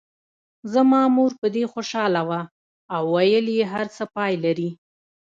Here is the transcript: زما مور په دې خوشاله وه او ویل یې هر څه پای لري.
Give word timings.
زما 0.73 1.01
مور 1.15 1.31
په 1.41 1.47
دې 1.55 1.63
خوشاله 1.73 2.21
وه 2.29 2.41
او 2.93 3.01
ویل 3.13 3.45
یې 3.57 3.63
هر 3.73 3.85
څه 3.95 4.03
پای 4.15 4.33
لري. 4.43 4.69